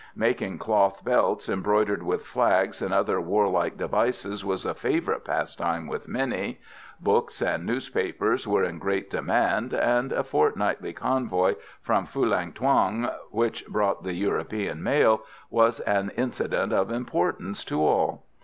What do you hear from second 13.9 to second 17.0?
the European mail, was an incident of